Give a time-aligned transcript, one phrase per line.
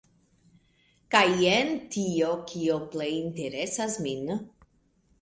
[1.15, 4.39] Kaj jen tio kio plej interesas min!